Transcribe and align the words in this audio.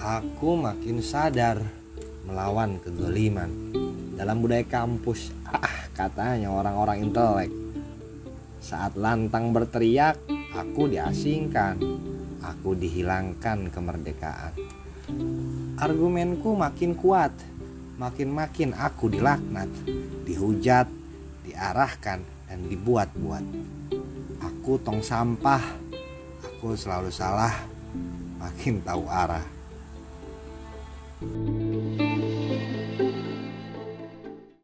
aku 0.00 0.56
makin 0.56 1.04
sadar 1.04 1.60
melawan 2.24 2.80
kezaliman. 2.80 3.52
Dalam 4.16 4.40
budaya 4.40 4.64
kampus, 4.64 5.28
ah 5.44 5.92
katanya 5.92 6.48
orang-orang 6.48 7.04
intelek. 7.04 7.52
Saat 8.64 8.96
lantang 8.96 9.52
berteriak, 9.52 10.16
aku 10.56 10.88
diasingkan. 10.88 11.76
Aku 12.40 12.72
dihilangkan 12.72 13.68
kemerdekaan. 13.68 14.56
Argumenku 15.76 16.56
makin 16.56 16.96
kuat. 16.96 17.32
Makin-makin 18.00 18.72
aku 18.72 19.12
dilaknat, 19.12 19.68
dihujat, 20.24 20.88
diarahkan, 21.44 22.24
dan 22.48 22.60
dibuat-buat. 22.72 23.44
Aku 24.40 24.80
tong 24.80 25.04
sampah. 25.04 25.60
Aku 26.40 26.72
selalu 26.72 27.12
salah, 27.12 27.73
aking 28.46 28.82
tawara. 28.82 29.40